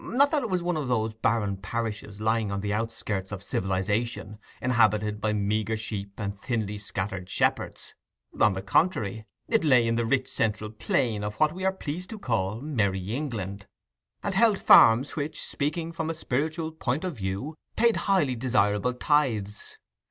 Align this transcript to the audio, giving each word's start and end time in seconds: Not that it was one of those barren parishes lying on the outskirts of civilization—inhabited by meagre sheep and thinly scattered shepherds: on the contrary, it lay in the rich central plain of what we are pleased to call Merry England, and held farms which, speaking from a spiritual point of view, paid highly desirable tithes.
Not 0.03 0.31
that 0.31 0.41
it 0.41 0.49
was 0.49 0.63
one 0.63 0.77
of 0.77 0.87
those 0.87 1.13
barren 1.13 1.57
parishes 1.57 2.19
lying 2.19 2.51
on 2.51 2.61
the 2.61 2.73
outskirts 2.73 3.31
of 3.31 3.43
civilization—inhabited 3.43 5.21
by 5.21 5.31
meagre 5.31 5.77
sheep 5.77 6.13
and 6.19 6.33
thinly 6.35 6.79
scattered 6.79 7.29
shepherds: 7.29 7.93
on 8.41 8.53
the 8.55 8.63
contrary, 8.63 9.27
it 9.47 9.63
lay 9.63 9.85
in 9.87 9.97
the 9.97 10.03
rich 10.07 10.27
central 10.27 10.71
plain 10.71 11.23
of 11.23 11.35
what 11.35 11.53
we 11.53 11.65
are 11.65 11.71
pleased 11.71 12.09
to 12.09 12.17
call 12.17 12.61
Merry 12.61 13.13
England, 13.13 13.67
and 14.23 14.33
held 14.33 14.57
farms 14.57 15.15
which, 15.15 15.39
speaking 15.39 15.91
from 15.91 16.09
a 16.09 16.15
spiritual 16.15 16.71
point 16.71 17.03
of 17.03 17.17
view, 17.17 17.53
paid 17.75 17.97
highly 17.97 18.35
desirable 18.35 18.95
tithes. 18.95 19.77